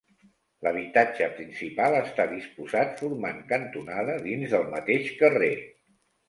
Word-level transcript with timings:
L'habitatge 0.67 1.27
principal 1.39 1.97
està 1.99 2.25
disposat 2.31 2.95
formant 3.03 3.45
cantonada 3.53 4.17
dins 4.25 4.57
del 4.57 4.67
mateix 4.73 5.13
carrer. 5.21 5.53